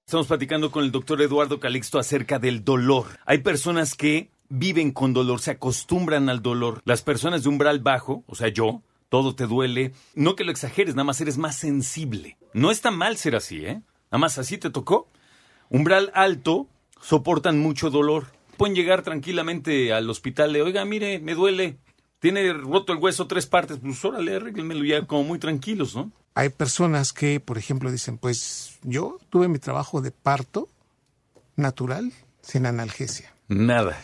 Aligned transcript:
Estamos 0.06 0.26
platicando 0.28 0.70
con 0.70 0.84
el 0.84 0.92
doctor 0.92 1.20
Eduardo 1.20 1.58
Calixto 1.58 1.98
acerca 1.98 2.38
del 2.38 2.64
dolor. 2.64 3.06
Hay 3.26 3.38
personas 3.38 3.96
que 3.96 4.30
viven 4.48 4.92
con 4.92 5.12
dolor, 5.12 5.40
se 5.40 5.50
acostumbran 5.50 6.28
al 6.28 6.42
dolor. 6.42 6.80
Las 6.84 7.02
personas 7.02 7.42
de 7.42 7.48
umbral 7.48 7.80
bajo, 7.80 8.22
o 8.28 8.36
sea, 8.36 8.46
yo, 8.48 8.82
todo 9.08 9.34
te 9.34 9.46
duele. 9.46 9.94
No 10.14 10.36
que 10.36 10.44
lo 10.44 10.52
exageres, 10.52 10.94
nada 10.94 11.02
más 11.02 11.20
eres 11.20 11.38
más 11.38 11.56
sensible. 11.56 12.36
No 12.52 12.70
está 12.70 12.92
mal 12.92 13.16
ser 13.16 13.34
así, 13.34 13.66
¿eh? 13.66 13.82
Nada 14.12 14.18
más 14.18 14.38
así 14.38 14.58
te 14.58 14.70
tocó. 14.70 15.08
Umbral 15.70 16.12
alto, 16.14 16.68
soportan 17.00 17.58
mucho 17.58 17.90
dolor. 17.90 18.26
Pueden 18.56 18.76
llegar 18.76 19.02
tranquilamente 19.02 19.92
al 19.92 20.08
hospital 20.08 20.52
de, 20.52 20.62
oiga, 20.62 20.84
mire, 20.84 21.18
me 21.18 21.34
duele. 21.34 21.78
Tiene 22.18 22.52
roto 22.52 22.92
el 22.92 22.98
hueso 22.98 23.26
tres 23.26 23.46
partes. 23.46 23.78
Pues 23.78 24.04
órale, 24.04 24.36
arréglenmelo 24.36 24.84
ya 24.84 25.06
como 25.06 25.24
muy 25.24 25.38
tranquilos, 25.38 25.94
¿no? 25.94 26.10
Hay 26.34 26.50
personas 26.50 27.12
que, 27.12 27.40
por 27.40 27.58
ejemplo, 27.58 27.90
dicen, 27.90 28.18
pues 28.18 28.78
yo 28.82 29.18
tuve 29.30 29.48
mi 29.48 29.58
trabajo 29.58 30.00
de 30.00 30.10
parto 30.10 30.68
natural 31.56 32.12
sin 32.42 32.66
analgesia. 32.66 33.32
Nada. 33.48 33.98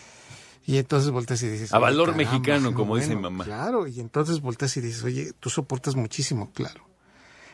Y 0.65 0.79
entonces 0.79 1.11
volteas 1.11 1.43
y 1.43 1.49
dices... 1.49 1.73
A 1.73 1.77
"Oye, 1.79 1.85
valor 1.85 2.11
caramba, 2.13 2.31
mexicano, 2.31 2.75
como 2.75 2.97
dice 2.97 3.15
bueno, 3.15 3.31
mamá. 3.31 3.45
Claro, 3.45 3.87
y 3.87 4.01
entonces 4.01 4.41
volteas 4.41 4.77
y 4.77 4.81
dices, 4.81 5.03
oye, 5.03 5.33
tú 5.41 5.51
soportas 5.51 5.97
muchísimo, 5.97 6.53
claro. 6.53 6.87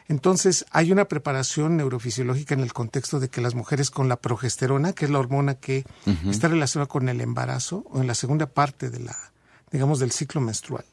Entonces 0.08 0.64
hay 0.70 0.90
una 0.92 1.06
preparación 1.06 1.76
neurofisiológica 1.76 2.54
en 2.54 2.60
el 2.60 2.72
contexto 2.72 3.20
de 3.20 3.28
que 3.28 3.40
las 3.40 3.54
mujeres 3.54 3.90
con 3.90 4.08
la 4.08 4.16
progesterona, 4.16 4.94
que 4.94 5.04
es 5.04 5.10
la 5.10 5.18
hormona 5.18 5.54
que 5.54 5.84
está 6.30 6.48
relacionada 6.48 6.88
con 6.88 7.08
el 7.08 7.20
embarazo, 7.20 7.84
o 7.90 8.00
en 8.00 8.06
la 8.06 8.14
segunda 8.14 8.46
parte 8.46 8.88
de 8.88 9.00
la, 9.00 9.16
digamos, 9.70 9.98
del 9.98 10.12
ciclo 10.12 10.40
menstrual, 10.40 10.84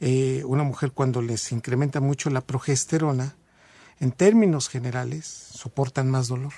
eh, 0.00 0.42
una 0.46 0.62
mujer 0.62 0.92
cuando 0.92 1.20
les 1.22 1.52
incrementa 1.52 2.00
mucho 2.00 2.30
la 2.30 2.40
progesterona, 2.40 3.36
en 4.00 4.12
términos 4.12 4.68
generales, 4.68 5.26
soportan 5.26 6.10
más 6.10 6.28
dolor. 6.28 6.54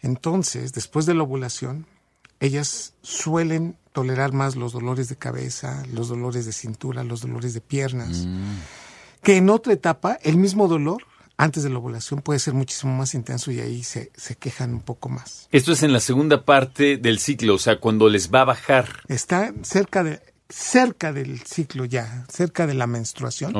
Entonces, 0.00 0.72
después 0.72 1.04
de 1.04 1.14
la 1.14 1.22
ovulación, 1.22 1.86
ellas 2.40 2.94
suelen 3.02 3.76
tolerar 3.92 4.32
más 4.32 4.56
los 4.56 4.72
dolores 4.72 5.08
de 5.10 5.16
cabeza, 5.16 5.82
los 5.92 6.08
dolores 6.08 6.46
de 6.46 6.52
cintura, 6.52 7.04
los 7.04 7.20
dolores 7.20 7.52
de 7.52 7.60
piernas, 7.60 8.26
que 9.22 9.36
en 9.36 9.50
otra 9.50 9.74
etapa 9.74 10.18
el 10.22 10.38
mismo 10.38 10.66
dolor 10.66 11.02
antes 11.36 11.62
de 11.62 11.70
la 11.70 11.78
ovulación 11.78 12.20
puede 12.20 12.38
ser 12.38 12.54
muchísimo 12.54 12.94
más 12.94 13.14
intenso 13.14 13.50
y 13.50 13.60
ahí 13.60 13.82
se, 13.82 14.10
se 14.14 14.36
quejan 14.36 14.74
un 14.74 14.80
poco 14.80 15.08
más. 15.08 15.48
Esto 15.52 15.72
es 15.72 15.82
en 15.82 15.92
la 15.92 16.00
segunda 16.00 16.44
parte 16.44 16.96
del 16.98 17.18
ciclo, 17.18 17.54
o 17.54 17.58
sea, 17.58 17.80
cuando 17.80 18.08
les 18.08 18.30
va 18.30 18.42
a 18.42 18.44
bajar. 18.44 18.88
Está 19.08 19.52
cerca 19.62 20.04
de 20.04 20.20
cerca 20.50 21.12
del 21.12 21.40
ciclo 21.42 21.84
ya, 21.84 22.26
cerca 22.28 22.66
de 22.66 22.74
la 22.74 22.86
menstruación, 22.86 23.54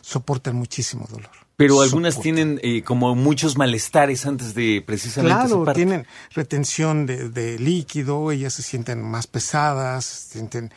soportan 0.00 0.56
muchísimo 0.56 1.06
dolor. 1.10 1.30
Pero 1.58 1.80
algunas 1.80 2.14
Soportan. 2.14 2.22
tienen 2.34 2.60
eh, 2.62 2.82
como 2.82 3.14
muchos 3.14 3.56
malestares 3.56 4.26
antes 4.26 4.54
de 4.54 4.82
precisamente 4.86 5.32
esa 5.38 5.46
Claro, 5.48 5.64
parte. 5.64 5.78
tienen 5.80 6.06
retención 6.34 7.06
de, 7.06 7.30
de 7.30 7.58
líquido, 7.58 8.30
ellas 8.30 8.52
se 8.52 8.62
sienten 8.62 9.00
más 9.02 9.26
pesadas, 9.26 10.04
se 10.04 10.32
sienten... 10.34 10.70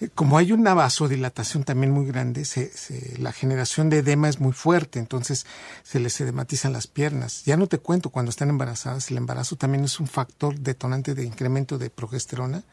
eh, 0.00 0.10
Como 0.14 0.36
hay 0.36 0.52
una 0.52 0.74
vasodilatación 0.74 1.64
también 1.64 1.92
muy 1.92 2.04
grande, 2.04 2.44
se, 2.44 2.70
se- 2.76 3.16
la 3.18 3.32
generación 3.32 3.88
de 3.88 3.98
edema 4.00 4.28
es 4.28 4.38
muy 4.38 4.52
fuerte, 4.52 4.98
entonces 4.98 5.46
se 5.82 5.98
les 5.98 6.20
edematizan 6.20 6.74
las 6.74 6.86
piernas. 6.88 7.44
Ya 7.46 7.56
no 7.56 7.66
te 7.66 7.78
cuento, 7.78 8.10
cuando 8.10 8.28
están 8.28 8.50
embarazadas, 8.50 9.10
el 9.10 9.16
embarazo 9.16 9.56
también 9.56 9.84
es 9.84 9.98
un 9.98 10.08
factor 10.08 10.58
detonante 10.60 11.14
de 11.14 11.24
incremento 11.24 11.78
de 11.78 11.88
progesterona. 11.88 12.64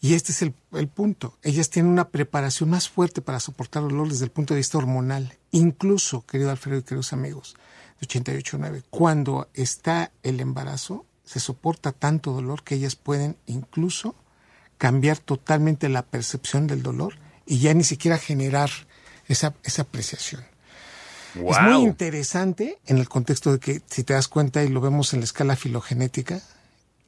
Y 0.00 0.14
este 0.14 0.32
es 0.32 0.42
el, 0.42 0.54
el 0.72 0.88
punto. 0.88 1.36
Ellas 1.42 1.70
tienen 1.70 1.90
una 1.90 2.08
preparación 2.08 2.70
más 2.70 2.88
fuerte 2.88 3.20
para 3.20 3.40
soportar 3.40 3.82
dolor 3.82 4.08
desde 4.08 4.24
el 4.24 4.30
punto 4.30 4.54
de 4.54 4.58
vista 4.58 4.78
hormonal. 4.78 5.36
Incluso, 5.50 6.24
querido 6.24 6.50
Alfredo 6.50 6.78
y 6.78 6.82
queridos 6.82 7.12
amigos, 7.12 7.56
de 8.00 8.06
88.9, 8.06 8.84
cuando 8.90 9.48
está 9.54 10.12
el 10.22 10.40
embarazo, 10.40 11.04
se 11.24 11.40
soporta 11.40 11.92
tanto 11.92 12.32
dolor 12.32 12.62
que 12.62 12.76
ellas 12.76 12.96
pueden 12.96 13.36
incluso 13.46 14.14
cambiar 14.78 15.18
totalmente 15.18 15.88
la 15.88 16.02
percepción 16.02 16.66
del 16.66 16.82
dolor 16.82 17.16
y 17.44 17.58
ya 17.58 17.74
ni 17.74 17.84
siquiera 17.84 18.18
generar 18.18 18.70
esa, 19.26 19.54
esa 19.64 19.82
apreciación. 19.82 20.44
Es 21.34 21.60
muy 21.60 21.82
interesante 21.82 22.78
en 22.86 22.98
el 22.98 23.08
contexto 23.08 23.52
de 23.52 23.58
que, 23.58 23.82
si 23.86 24.04
te 24.04 24.14
das 24.14 24.28
cuenta 24.28 24.64
y 24.64 24.68
lo 24.68 24.80
vemos 24.80 25.12
en 25.12 25.20
la 25.20 25.24
escala 25.24 25.56
filogenética, 25.56 26.40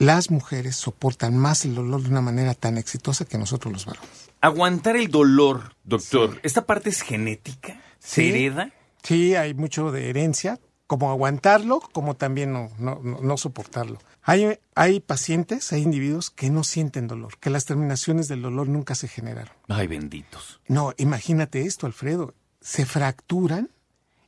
las 0.01 0.31
mujeres 0.31 0.75
soportan 0.77 1.37
más 1.37 1.65
el 1.65 1.75
dolor 1.77 2.03
de 2.03 2.09
una 2.09 2.23
manera 2.23 2.55
tan 2.55 2.77
exitosa 2.79 3.25
que 3.27 3.39
nosotros 3.39 3.73
los 3.73 3.85
varones. 3.87 4.31
Aguantar 4.41 4.97
el 4.97 5.09
dolor, 5.09 5.77
doctor. 5.85 6.41
¿Esta 6.43 6.65
parte 6.67 6.89
es 6.91 7.03
genética? 7.03 7.81
¿Se 7.99 8.23
Sí. 8.23 8.29
hereda? 8.31 8.73
Sí, 9.03 9.35
hay 9.37 9.53
mucho 9.55 9.93
de 9.93 10.09
herencia, 10.11 10.59
como 10.87 11.11
aguantarlo, 11.11 11.81
como 11.93 12.17
también 12.17 12.51
no, 12.53 12.71
no, 12.79 12.99
no- 13.05 13.21
no 13.21 13.37
soportarlo. 13.37 13.99
Hay, 14.23 14.59
hay 14.75 15.01
pacientes, 15.01 15.71
hay 15.73 15.83
individuos 15.83 16.31
que 16.31 16.49
no 16.51 16.65
sienten 16.65 17.07
dolor, 17.07 17.37
que 17.39 17.51
las 17.51 17.67
terminaciones 17.67 18.27
del 18.29 18.41
dolor 18.43 18.69
nunca 18.69 18.95
se 18.95 19.07
generaron. 19.07 19.53
Ay, 19.69 19.87
benditos. 19.87 20.61
No, 20.67 20.95
imagínate 20.97 21.63
esto, 21.67 21.87
Alfredo. 21.87 22.35
Se 22.63 22.87
fracturan 22.87 23.69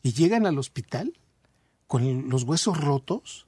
y 0.03 0.13
llegan 0.13 0.47
al 0.47 0.59
hospital 0.59 1.19
con 1.87 2.29
los 2.29 2.43
huesos 2.45 2.79
rotos 2.79 3.47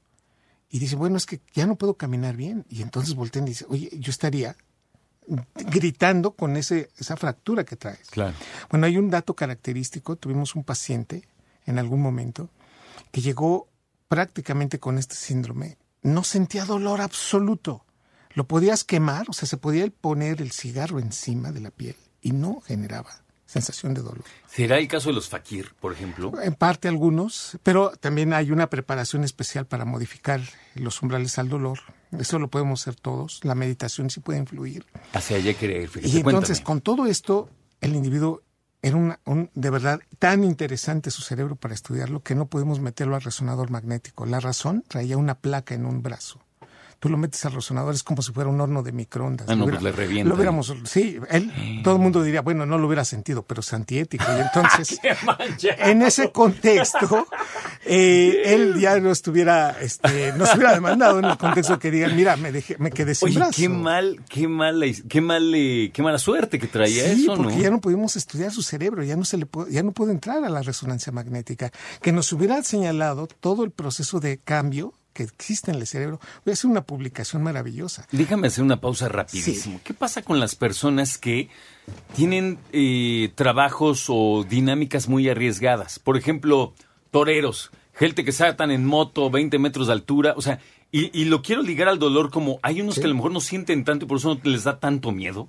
y 0.74 0.80
dicen, 0.80 0.98
bueno, 0.98 1.16
es 1.16 1.24
que 1.24 1.40
ya 1.54 1.68
no 1.68 1.76
puedo 1.76 1.94
caminar 1.94 2.34
bien. 2.34 2.66
Y 2.68 2.82
entonces 2.82 3.14
voltean 3.14 3.46
y 3.46 3.50
dicen, 3.50 3.68
oye, 3.70 3.90
yo 3.92 4.10
estaría 4.10 4.56
gritando 5.54 6.32
con 6.32 6.56
ese, 6.56 6.90
esa 6.98 7.16
fractura 7.16 7.62
que 7.62 7.76
traes. 7.76 8.10
Claro. 8.10 8.34
Bueno, 8.70 8.86
hay 8.86 8.98
un 8.98 9.08
dato 9.08 9.36
característico. 9.36 10.16
Tuvimos 10.16 10.56
un 10.56 10.64
paciente 10.64 11.28
en 11.64 11.78
algún 11.78 12.02
momento 12.02 12.50
que 13.12 13.20
llegó 13.20 13.68
prácticamente 14.08 14.80
con 14.80 14.98
este 14.98 15.14
síndrome. 15.14 15.78
No 16.02 16.24
sentía 16.24 16.64
dolor 16.64 17.02
absoluto. 17.02 17.84
Lo 18.30 18.48
podías 18.48 18.82
quemar, 18.82 19.26
o 19.30 19.32
sea, 19.32 19.46
se 19.46 19.58
podía 19.58 19.88
poner 20.00 20.42
el 20.42 20.50
cigarro 20.50 20.98
encima 20.98 21.52
de 21.52 21.60
la 21.60 21.70
piel 21.70 21.94
y 22.20 22.32
no 22.32 22.60
generaba 22.60 23.23
sensación 23.46 23.94
de 23.94 24.02
dolor. 24.02 24.24
¿Será 24.48 24.78
el 24.78 24.88
caso 24.88 25.08
de 25.10 25.14
los 25.14 25.28
fakir, 25.28 25.74
por 25.80 25.92
ejemplo? 25.92 26.32
En 26.42 26.54
parte 26.54 26.88
algunos, 26.88 27.58
pero 27.62 27.92
también 28.00 28.32
hay 28.32 28.50
una 28.50 28.68
preparación 28.70 29.24
especial 29.24 29.66
para 29.66 29.84
modificar 29.84 30.40
los 30.74 31.00
umbrales 31.02 31.38
al 31.38 31.48
dolor. 31.48 31.78
Eso 32.18 32.38
lo 32.38 32.48
podemos 32.48 32.80
hacer 32.82 32.94
todos. 32.96 33.40
La 33.44 33.54
meditación 33.54 34.10
sí 34.10 34.20
puede 34.20 34.38
influir. 34.38 34.86
Hacia 35.12 35.36
allá 35.36 35.54
quería 35.54 35.82
ir, 35.82 35.88
fíjate. 35.88 36.08
Y 36.08 36.16
entonces, 36.18 36.60
cuéntame. 36.60 36.64
con 36.64 36.80
todo 36.80 37.06
esto, 37.06 37.50
el 37.80 37.94
individuo 37.94 38.42
era 38.82 38.96
una- 38.96 39.18
un, 39.24 39.50
de 39.54 39.70
verdad 39.70 40.00
tan 40.18 40.44
interesante 40.44 41.10
su 41.10 41.22
cerebro 41.22 41.56
para 41.56 41.72
estudiarlo 41.74 42.22
que 42.22 42.34
no 42.34 42.46
pudimos 42.46 42.80
meterlo 42.80 43.16
al 43.16 43.22
resonador 43.22 43.70
magnético. 43.70 44.26
La 44.26 44.40
razón 44.40 44.84
traía 44.86 45.16
una 45.16 45.36
placa 45.36 45.74
en 45.74 45.86
un 45.86 46.02
brazo. 46.02 46.40
Tú 47.04 47.10
lo 47.10 47.18
metes 47.18 47.44
al 47.44 47.52
resonador, 47.52 47.92
es 47.92 48.02
como 48.02 48.22
si 48.22 48.32
fuera 48.32 48.48
un 48.48 48.58
horno 48.62 48.82
de 48.82 48.90
microondas. 48.90 49.46
Ah, 49.46 49.54
no, 49.54 49.66
pues 49.66 49.82
le 49.82 49.92
revienta. 49.92 50.26
Lo 50.26 50.36
hubiéramos, 50.36 50.74
sí, 50.84 51.18
él, 51.28 51.82
todo 51.84 51.96
el 51.96 52.00
mundo 52.00 52.22
diría, 52.22 52.40
bueno, 52.40 52.64
no 52.64 52.78
lo 52.78 52.86
hubiera 52.86 53.04
sentido, 53.04 53.42
pero 53.42 53.60
es 53.60 53.70
antiético. 53.74 54.24
Y 54.34 54.40
entonces, 54.40 54.98
en 55.76 56.00
ese 56.00 56.32
contexto, 56.32 57.26
eh, 57.84 58.54
él 58.54 58.80
ya 58.80 58.98
no 59.00 59.10
estuviera, 59.10 59.76
este, 59.82 60.32
no 60.32 60.46
se 60.46 60.56
hubiera 60.56 60.72
demandado 60.72 61.18
en 61.18 61.26
el 61.26 61.36
contexto 61.36 61.78
que 61.78 61.90
digan, 61.90 62.16
mira, 62.16 62.38
me 62.38 62.52
dejé, 62.52 62.78
me 62.78 62.90
quedé 62.90 63.14
sin 63.14 63.28
Oye, 63.28 63.36
brazo. 63.36 63.52
qué 63.54 63.68
mal, 63.68 64.24
qué 64.26 64.48
mala, 64.48 64.86
qué 65.06 65.20
mal, 65.20 65.54
eh, 65.54 65.90
qué 65.92 66.02
mala 66.02 66.16
suerte 66.16 66.58
que 66.58 66.68
traía 66.68 67.04
Sí, 67.14 67.24
eso, 67.24 67.34
porque 67.36 67.56
¿no? 67.56 67.62
ya 67.64 67.68
no 67.70 67.82
pudimos 67.82 68.16
estudiar 68.16 68.50
su 68.50 68.62
cerebro, 68.62 69.02
ya 69.02 69.16
no 69.16 69.26
se 69.26 69.36
le 69.36 69.46
ya 69.68 69.82
no 69.82 69.92
pudo 69.92 70.10
entrar 70.10 70.42
a 70.42 70.48
la 70.48 70.62
resonancia 70.62 71.12
magnética, 71.12 71.70
que 72.00 72.12
nos 72.12 72.32
hubiera 72.32 72.62
señalado 72.62 73.26
todo 73.26 73.62
el 73.62 73.72
proceso 73.72 74.20
de 74.20 74.38
cambio 74.38 74.94
que 75.14 75.22
existe 75.22 75.70
en 75.70 75.78
el 75.78 75.86
cerebro. 75.86 76.20
Voy 76.44 76.50
a 76.50 76.54
hacer 76.54 76.70
una 76.70 76.82
publicación 76.82 77.42
maravillosa. 77.42 78.06
Déjame 78.12 78.48
hacer 78.48 78.62
una 78.62 78.80
pausa 78.80 79.08
rapidísimo. 79.08 79.80
¿Qué 79.82 79.94
pasa 79.94 80.20
con 80.20 80.40
las 80.40 80.56
personas 80.56 81.16
que 81.16 81.48
tienen 82.14 82.58
eh, 82.72 83.32
trabajos 83.34 84.06
o 84.08 84.44
dinámicas 84.44 85.08
muy 85.08 85.28
arriesgadas? 85.30 85.98
Por 85.98 86.18
ejemplo, 86.18 86.74
toreros, 87.10 87.70
gente 87.94 88.24
que 88.24 88.32
saltan 88.32 88.70
en 88.70 88.84
moto 88.84 89.30
20 89.30 89.58
metros 89.58 89.86
de 89.86 89.94
altura, 89.94 90.34
o 90.36 90.42
sea, 90.42 90.58
y, 90.92 91.18
y 91.18 91.24
lo 91.24 91.42
quiero 91.42 91.62
ligar 91.62 91.88
al 91.88 91.98
dolor 91.98 92.30
como 92.30 92.58
hay 92.62 92.80
unos 92.80 92.96
que 92.96 93.04
a 93.04 93.08
lo 93.08 93.14
mejor 93.14 93.32
no 93.32 93.40
sienten 93.40 93.84
tanto 93.84 94.04
y 94.04 94.08
por 94.08 94.18
eso 94.18 94.34
no 94.34 94.40
les 94.44 94.64
da 94.64 94.78
tanto 94.78 95.12
miedo. 95.12 95.48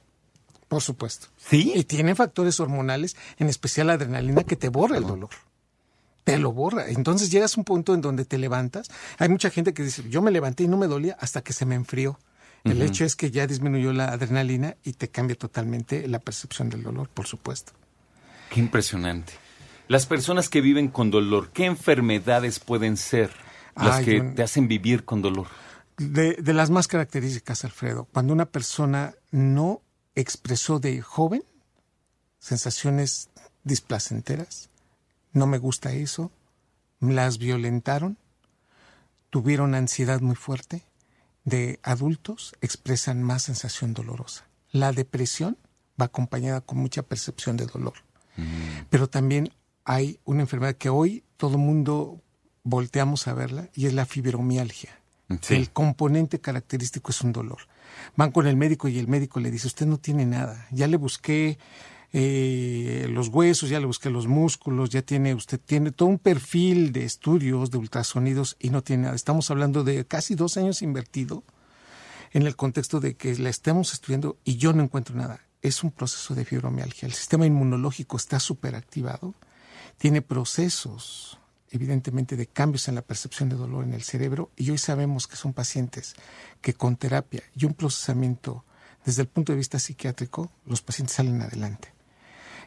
Por 0.68 0.82
supuesto. 0.82 1.28
¿Sí? 1.38 1.72
Y 1.76 1.84
tiene 1.84 2.16
factores 2.16 2.60
hormonales, 2.60 3.16
en 3.38 3.50
especial 3.50 3.88
la 3.88 3.94
adrenalina, 3.94 4.44
que 4.44 4.56
te 4.56 4.70
borra 4.70 4.98
el 4.98 5.06
dolor. 5.06 5.30
Te 6.26 6.38
lo 6.38 6.52
borra. 6.52 6.90
Entonces 6.90 7.32
llegas 7.32 7.56
a 7.56 7.62
un 7.62 7.64
punto 7.64 7.94
en 7.94 8.02
donde 8.02 8.26
te 8.26 8.38
levantas. 8.38 8.90
Hay 9.20 9.30
mucha 9.30 9.50
gente 9.50 9.74
que 9.74 9.84
dice, 9.84 10.04
yo 10.10 10.22
me 10.22 10.32
levanté 10.32 10.64
y 10.64 10.68
no 10.68 10.76
me 10.76 10.88
dolía 10.88 11.16
hasta 11.22 11.42
que 11.42 11.54
se 11.54 11.66
me 11.66 11.76
enfrió. 11.76 12.20
El 12.66 12.82
hecho 12.82 13.06
es 13.06 13.16
que 13.16 13.30
ya 13.32 13.46
disminuyó 13.46 13.94
la 13.94 14.08
adrenalina 14.10 14.76
y 14.84 14.94
te 14.94 15.08
cambia 15.10 15.36
totalmente 15.38 16.08
la 16.08 16.18
percepción 16.18 16.70
del 16.70 16.82
dolor, 16.82 17.08
por 17.10 17.28
supuesto. 17.28 17.74
Qué 18.50 18.60
impresionante. 18.60 19.34
Las 19.88 20.08
personas 20.08 20.50
que 20.50 20.62
viven 20.62 20.88
con 20.88 21.12
dolor, 21.12 21.52
¿qué 21.54 21.66
enfermedades 21.66 22.60
pueden 22.60 22.98
ser 22.98 23.30
las 23.76 23.98
Ay, 23.98 24.06
que 24.06 24.18
yo- 24.18 24.34
te 24.34 24.42
hacen 24.42 24.68
vivir 24.68 25.06
con 25.06 25.22
dolor? 25.22 25.46
De, 25.98 26.34
de 26.42 26.54
las 26.54 26.72
más 26.72 26.88
características, 26.88 27.64
Alfredo, 27.66 28.08
cuando 28.12 28.34
una 28.34 28.48
persona 28.48 29.14
no 29.30 29.82
expresó 30.16 30.80
de 30.80 31.02
joven 31.04 31.44
sensaciones 32.40 33.30
displacenteras, 33.64 34.70
no 35.36 35.48
me 35.48 35.58
gusta 35.58 35.92
eso, 35.92 36.32
las 37.02 37.38
violentaron, 37.38 38.18
tuvieron 39.30 39.76
ansiedad 39.76 40.22
muy 40.22 40.36
fuerte, 40.36 40.84
de 41.44 41.80
adultos 41.84 42.56
expresan 42.62 43.22
más 43.22 43.44
sensación 43.44 43.94
dolorosa. 43.94 44.48
La 44.72 44.94
depresión 44.94 45.58
va 46.02 46.06
acompañada 46.06 46.62
con 46.62 46.78
mucha 46.78 47.04
percepción 47.04 47.58
de 47.58 47.66
dolor. 47.66 47.94
Pero 48.90 49.08
también 49.08 49.52
hay 49.84 50.20
una 50.26 50.42
enfermedad 50.42 50.76
que 50.76 50.90
hoy 50.90 51.24
todo 51.38 51.58
mundo 51.58 52.22
volteamos 52.64 53.28
a 53.28 53.34
verla 53.34 53.70
y 53.74 53.86
es 53.86 53.94
la 53.94 54.06
fibromialgia. 54.06 55.00
Sí. 55.42 55.56
El 55.56 55.72
componente 55.72 56.40
característico 56.40 57.12
es 57.12 57.22
un 57.22 57.32
dolor. 57.32 57.60
Van 58.16 58.32
con 58.32 58.48
el 58.48 58.56
médico 58.56 58.88
y 58.88 59.00
el 59.00 59.08
médico 59.08 59.40
le 59.40 59.52
dice, 59.52 59.68
usted 59.68 59.86
no 59.86 59.98
tiene 59.98 60.26
nada. 60.26 60.68
Ya 60.72 60.88
le 60.88 60.98
busqué 60.98 61.58
eh, 62.18 63.08
los 63.10 63.28
huesos, 63.28 63.68
ya 63.68 63.82
le 63.82 63.88
busqué 63.88 64.10
los 64.10 64.26
músculos, 64.26 64.90
ya 64.90 65.02
tiene, 65.02 65.34
usted 65.34 65.60
tiene 65.60 65.92
todo 65.92 66.08
un 66.08 66.18
perfil 66.18 66.94
de 66.94 67.04
estudios, 67.04 67.72
de 67.72 67.78
ultrasonidos 67.78 68.56
y 68.58 68.70
no 68.70 68.82
tiene 68.82 69.04
nada. 69.04 69.16
Estamos 69.18 69.52
hablando 69.52 69.84
de 69.84 70.06
casi 70.06 70.34
dos 70.34 70.56
años 70.56 70.82
invertido 70.82 71.44
en 72.32 72.44
el 72.44 72.56
contexto 72.56 73.02
de 73.02 73.18
que 73.18 73.36
la 73.36 73.50
estemos 73.50 73.92
estudiando 73.92 74.38
y 74.46 74.56
yo 74.56 74.72
no 74.72 74.82
encuentro 74.82 75.14
nada. 75.14 75.42
Es 75.62 75.84
un 75.84 75.92
proceso 75.92 76.34
de 76.36 76.46
fibromialgia. 76.46 77.06
El 77.06 77.12
sistema 77.12 77.48
inmunológico 77.48 78.16
está 78.16 78.40
superactivado, 78.40 79.34
tiene 79.98 80.22
procesos, 80.22 81.38
evidentemente, 81.70 82.38
de 82.38 82.48
cambios 82.48 82.88
en 82.88 82.96
la 82.96 83.02
percepción 83.02 83.50
de 83.50 83.58
dolor 83.58 83.84
en 83.84 83.92
el 83.92 84.04
cerebro 84.04 84.52
y 84.56 84.72
hoy 84.72 84.78
sabemos 84.78 85.28
que 85.28 85.36
son 85.36 85.52
pacientes 85.52 86.16
que 86.62 86.76
con 86.76 86.96
terapia 86.96 87.44
y 87.54 87.66
un 87.66 87.74
procesamiento 87.74 88.64
desde 89.04 89.24
el 89.24 89.28
punto 89.28 89.52
de 89.52 89.58
vista 89.58 89.80
psiquiátrico, 89.80 90.50
los 90.66 90.82
pacientes 90.82 91.18
salen 91.18 91.42
adelante. 91.42 91.95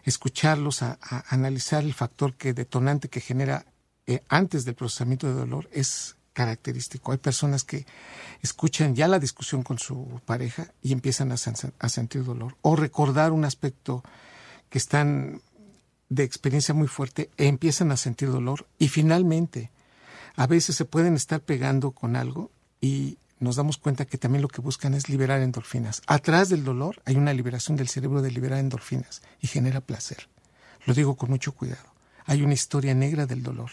Escucharlos, 0.04 0.82
a, 0.82 0.98
analizar 1.28 1.84
el 1.84 1.94
factor 1.94 2.34
que 2.34 2.54
detonante 2.54 3.08
que 3.08 3.20
genera 3.20 3.66
eh, 4.06 4.22
antes 4.28 4.64
del 4.64 4.74
procesamiento 4.74 5.26
de 5.26 5.34
dolor 5.34 5.68
es 5.72 6.16
característico. 6.32 7.12
Hay 7.12 7.18
personas 7.18 7.64
que 7.64 7.84
escuchan 8.42 8.94
ya 8.94 9.08
la 9.08 9.18
discusión 9.18 9.62
con 9.62 9.78
su 9.78 10.20
pareja 10.24 10.72
y 10.82 10.92
empiezan 10.92 11.32
a, 11.32 11.34
a 11.34 11.88
sentir 11.88 12.24
dolor 12.24 12.56
o 12.62 12.76
recordar 12.76 13.32
un 13.32 13.44
aspecto 13.44 14.02
que 14.70 14.78
están 14.78 15.42
de 16.08 16.22
experiencia 16.24 16.74
muy 16.74 16.88
fuerte 16.88 17.30
e 17.36 17.46
empiezan 17.46 17.90
a 17.90 17.96
sentir 17.96 18.30
dolor 18.30 18.66
y 18.78 18.88
finalmente 18.88 19.70
a 20.36 20.46
veces 20.46 20.76
se 20.76 20.84
pueden 20.84 21.14
estar 21.16 21.40
pegando 21.40 21.90
con 21.90 22.16
algo 22.16 22.50
y 22.80 23.18
nos 23.40 23.56
damos 23.56 23.78
cuenta 23.78 24.04
que 24.04 24.18
también 24.18 24.42
lo 24.42 24.48
que 24.48 24.60
buscan 24.60 24.94
es 24.94 25.08
liberar 25.08 25.40
endorfinas. 25.40 26.02
Atrás 26.06 26.48
del 26.48 26.64
dolor 26.64 27.00
hay 27.04 27.16
una 27.16 27.32
liberación 27.32 27.76
del 27.76 27.88
cerebro 27.88 28.22
de 28.22 28.30
liberar 28.30 28.58
endorfinas 28.58 29.22
y 29.40 29.46
genera 29.46 29.80
placer. 29.80 30.28
Lo 30.86 30.94
digo 30.94 31.16
con 31.16 31.30
mucho 31.30 31.52
cuidado. 31.52 31.94
Hay 32.24 32.42
una 32.42 32.54
historia 32.54 32.94
negra 32.94 33.26
del 33.26 33.42
dolor, 33.42 33.70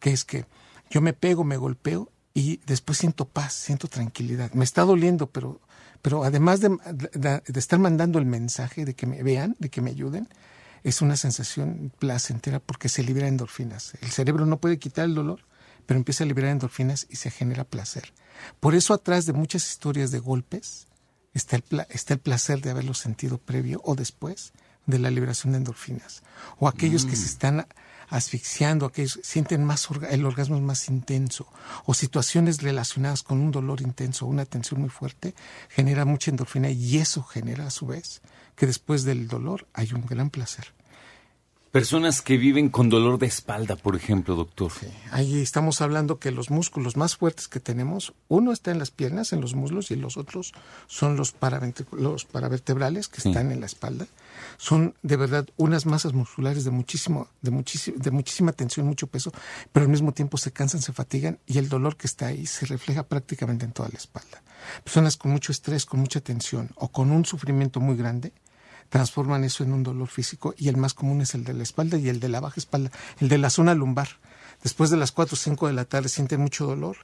que 0.00 0.10
es 0.12 0.24
que 0.24 0.46
yo 0.90 1.00
me 1.00 1.12
pego, 1.12 1.44
me 1.44 1.56
golpeo 1.56 2.10
y 2.34 2.58
después 2.66 2.98
siento 2.98 3.26
paz, 3.28 3.52
siento 3.52 3.88
tranquilidad. 3.88 4.52
Me 4.52 4.64
está 4.64 4.82
doliendo, 4.84 5.28
pero, 5.30 5.60
pero 6.02 6.24
además 6.24 6.60
de, 6.60 6.70
de- 7.14 7.42
de 7.46 7.60
estar 7.60 7.78
mandando 7.78 8.18
el 8.18 8.24
mensaje 8.26 8.84
de 8.84 8.94
que 8.94 9.06
me 9.06 9.22
vean, 9.22 9.56
de 9.58 9.68
que 9.70 9.80
me 9.82 9.90
ayuden, 9.90 10.28
es 10.84 11.02
una 11.02 11.16
sensación 11.16 11.92
placentera 11.98 12.60
porque 12.60 12.88
se 12.88 13.02
libera 13.02 13.26
endorfinas. 13.28 13.94
El 14.00 14.10
cerebro 14.10 14.46
no 14.46 14.58
puede 14.60 14.78
quitar 14.78 15.04
el 15.06 15.14
dolor, 15.14 15.40
pero 15.88 15.96
empieza 15.96 16.22
a 16.22 16.26
liberar 16.26 16.50
endorfinas 16.50 17.06
y 17.08 17.16
se 17.16 17.30
genera 17.30 17.64
placer. 17.64 18.12
Por 18.60 18.74
eso 18.74 18.92
atrás 18.92 19.24
de 19.24 19.32
muchas 19.32 19.66
historias 19.70 20.10
de 20.10 20.18
golpes 20.18 20.86
está 21.32 21.56
el, 21.56 21.62
pla- 21.62 21.86
está 21.88 22.12
el 22.12 22.20
placer 22.20 22.60
de 22.60 22.68
haberlo 22.70 22.92
sentido 22.92 23.38
previo 23.38 23.80
o 23.84 23.94
después 23.94 24.52
de 24.84 24.98
la 24.98 25.10
liberación 25.10 25.52
de 25.52 25.58
endorfinas. 25.58 26.22
O 26.58 26.68
aquellos 26.68 27.06
que 27.06 27.16
se 27.16 27.24
están 27.24 27.66
asfixiando, 28.10 28.84
aquellos 28.84 29.18
sienten 29.22 29.64
más 29.64 29.88
orga- 29.88 30.08
el 30.10 30.26
orgasmo 30.26 30.56
es 30.56 30.62
más 30.62 30.88
intenso, 30.88 31.46
o 31.86 31.94
situaciones 31.94 32.60
relacionadas 32.60 33.22
con 33.22 33.40
un 33.40 33.50
dolor 33.50 33.80
intenso, 33.80 34.26
una 34.26 34.44
tensión 34.44 34.80
muy 34.82 34.90
fuerte, 34.90 35.34
genera 35.70 36.04
mucha 36.04 36.30
endorfina 36.30 36.68
y 36.70 36.98
eso 36.98 37.22
genera 37.22 37.66
a 37.66 37.70
su 37.70 37.86
vez 37.86 38.20
que 38.56 38.66
después 38.66 39.04
del 39.04 39.26
dolor 39.26 39.66
hay 39.72 39.92
un 39.94 40.04
gran 40.04 40.28
placer. 40.28 40.74
Personas 41.72 42.22
que 42.22 42.38
viven 42.38 42.70
con 42.70 42.88
dolor 42.88 43.18
de 43.18 43.26
espalda, 43.26 43.76
por 43.76 43.94
ejemplo, 43.94 44.34
doctor. 44.36 44.72
Ahí 45.10 45.40
estamos 45.42 45.82
hablando 45.82 46.18
que 46.18 46.30
los 46.30 46.50
músculos 46.50 46.96
más 46.96 47.16
fuertes 47.16 47.46
que 47.46 47.60
tenemos, 47.60 48.14
uno 48.28 48.52
está 48.52 48.70
en 48.70 48.78
las 48.78 48.90
piernas, 48.90 49.34
en 49.34 49.42
los 49.42 49.54
muslos, 49.54 49.90
y 49.90 49.96
los 49.96 50.16
otros 50.16 50.54
son 50.86 51.16
los, 51.16 51.34
los 51.92 52.24
paravertebrales 52.24 53.08
que 53.08 53.20
Sí. 53.20 53.28
están 53.28 53.52
en 53.52 53.60
la 53.60 53.66
espalda. 53.66 54.06
Son 54.56 54.94
de 55.02 55.16
verdad 55.16 55.46
unas 55.58 55.84
masas 55.84 56.14
musculares 56.14 56.64
de 56.64 56.70
muchísimo, 56.70 57.28
de 57.42 57.50
muchísimo, 57.50 57.98
de 57.98 58.10
muchísima 58.12 58.52
tensión, 58.52 58.86
mucho 58.86 59.06
peso, 59.06 59.30
pero 59.70 59.84
al 59.84 59.90
mismo 59.90 60.12
tiempo 60.12 60.38
se 60.38 60.52
cansan, 60.52 60.80
se 60.80 60.94
fatigan 60.94 61.38
y 61.46 61.58
el 61.58 61.68
dolor 61.68 61.96
que 61.98 62.06
está 62.06 62.28
ahí 62.28 62.46
se 62.46 62.64
refleja 62.64 63.02
prácticamente 63.02 63.66
en 63.66 63.72
toda 63.72 63.90
la 63.90 63.98
espalda. 63.98 64.42
Personas 64.84 65.18
con 65.18 65.32
mucho 65.32 65.52
estrés, 65.52 65.84
con 65.84 66.00
mucha 66.00 66.20
tensión 66.20 66.70
o 66.76 66.88
con 66.88 67.10
un 67.10 67.26
sufrimiento 67.26 67.78
muy 67.80 67.96
grande 67.96 68.32
transforman 68.88 69.44
eso 69.44 69.62
en 69.64 69.72
un 69.72 69.82
dolor 69.82 70.08
físico 70.08 70.54
y 70.56 70.68
el 70.68 70.76
más 70.76 70.94
común 70.94 71.20
es 71.20 71.34
el 71.34 71.44
de 71.44 71.54
la 71.54 71.62
espalda 71.62 71.98
y 71.98 72.08
el 72.08 72.20
de 72.20 72.28
la 72.28 72.40
baja 72.40 72.54
espalda, 72.58 72.90
el 73.20 73.28
de 73.28 73.38
la 73.38 73.50
zona 73.50 73.74
lumbar. 73.74 74.08
Después 74.62 74.90
de 74.90 74.96
las 74.96 75.12
4 75.12 75.34
o 75.34 75.36
5 75.36 75.66
de 75.66 75.72
la 75.72 75.84
tarde 75.84 76.08
sienten 76.08 76.40
mucho 76.40 76.66
dolor 76.66 76.96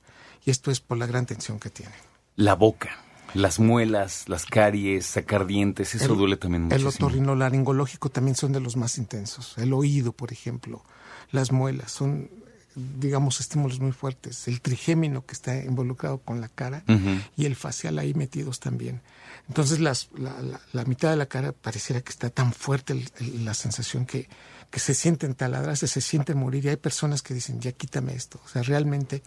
y 0.44 0.50
esto 0.50 0.70
es 0.70 0.80
por 0.80 0.98
la 0.98 1.06
gran 1.06 1.26
tensión 1.26 1.60
que 1.60 1.70
tienen. 1.70 1.94
La 2.36 2.54
boca, 2.54 2.90
las 3.34 3.60
muelas, 3.60 4.28
las 4.28 4.44
caries, 4.46 5.06
sacar 5.06 5.46
dientes, 5.46 5.94
eso 5.94 6.12
El- 6.12 6.18
duele 6.18 6.36
también 6.36 6.64
El 6.72 6.82
muchísimo. 6.82 7.06
otorrinolaringológico 7.08 8.10
también 8.10 8.34
son 8.36 8.52
de 8.52 8.60
los 8.60 8.76
más 8.76 8.98
intensos. 8.98 9.56
El 9.58 9.72
oído, 9.72 10.12
por 10.12 10.32
ejemplo, 10.32 10.82
las 11.30 11.52
muelas 11.52 11.92
son, 11.92 12.30
digamos, 12.74 13.40
estímulos 13.40 13.80
muy 13.80 13.92
fuertes. 13.92 14.48
El 14.48 14.60
trigémino 14.60 15.24
que 15.24 15.32
está 15.32 15.56
involucrado 15.62 16.18
con 16.18 16.40
la 16.40 16.48
cara 16.48 16.82
Ujú. 16.88 17.20
y 17.36 17.46
el 17.46 17.56
facial 17.56 17.98
ahí 17.98 18.14
metidos 18.14 18.60
también. 18.60 19.00
Entonces 19.48 19.78
las, 19.80 20.08
la, 20.16 20.40
la- 20.42 20.60
la 20.72 20.84
mitad 20.84 21.10
de 21.10 21.16
la 21.16 21.26
cara 21.26 21.52
pareciera 21.52 22.00
que 22.00 22.10
está 22.10 22.30
tan 22.30 22.52
fuerte 22.52 22.92
el- 22.94 23.10
el- 23.20 23.44
la 23.44 23.54
sensación 23.54 24.06
que, 24.06 24.28
que 24.70 24.80
se 24.80 24.94
sienten 24.94 25.34
taladrarse, 25.34 25.86
se 25.86 26.00
sienten 26.00 26.38
morir 26.38 26.64
y 26.64 26.68
hay 26.70 26.76
personas 26.76 27.22
que 27.22 27.34
dicen, 27.34 27.60
ya 27.60 27.70
quítame 27.72 28.14
esto. 28.14 28.40
O 28.44 28.48
sea, 28.48 28.62
realmente 28.62 29.22